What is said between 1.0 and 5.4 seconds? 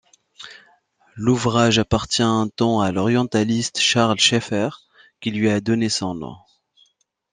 L'ouvrage appartient un temps à l'orientaliste Charles Schefer, qui